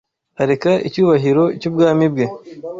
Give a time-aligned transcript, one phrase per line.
[0.41, 2.25] areka icyubahiro cy’ubwami bwe